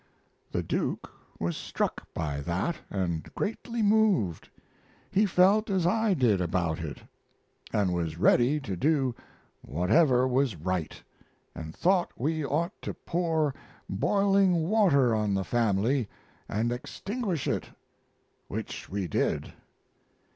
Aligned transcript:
The 0.51 0.63
Duke 0.63 1.11
was 1.39 1.55
struck 1.55 2.11
by 2.15 2.39
that, 2.41 2.77
and 2.89 3.31
greatly 3.35 3.83
moved. 3.83 4.49
He 5.11 5.27
felt 5.27 5.69
as 5.69 5.85
I 5.85 6.15
did 6.15 6.41
about 6.41 6.79
it, 6.79 7.03
and 7.71 7.93
was 7.93 8.17
ready 8.17 8.59
to 8.61 8.75
do 8.75 9.13
whatever 9.61 10.27
was 10.27 10.55
right, 10.55 10.99
and 11.53 11.75
thought 11.75 12.13
we 12.19 12.43
ought 12.43 12.73
to 12.81 12.95
pour 12.95 13.53
boiling 13.87 14.67
water 14.71 15.13
on 15.13 15.35
the 15.35 15.43
Family 15.43 16.09
and 16.49 16.71
extinguish 16.71 17.45
it, 17.47 17.67
which 18.47 18.89
we 18.89 19.05
did. 19.07 19.53